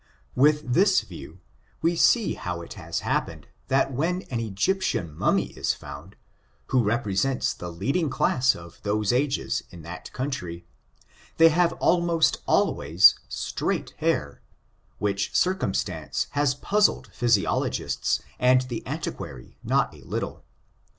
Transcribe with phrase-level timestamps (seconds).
[0.35, 1.41] With this view,
[1.83, 6.15] we see how it has happened that when an Egyptian mummy is found,
[6.69, 10.65] who represents the leading class of those ages in that country,
[11.37, 14.41] they have almost always straight hair,
[14.97, 20.43] which circumstance has puzzled physiologists and the antiquary not a little.